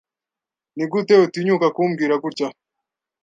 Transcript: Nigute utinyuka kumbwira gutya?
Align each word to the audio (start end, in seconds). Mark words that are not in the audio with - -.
Nigute 0.75 1.13
utinyuka 1.25 1.67
kumbwira 1.75 2.15
gutya? 2.23 2.47